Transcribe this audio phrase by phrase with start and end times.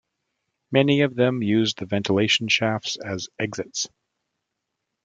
[0.71, 3.87] Many of them used the ventilation shafts as exits.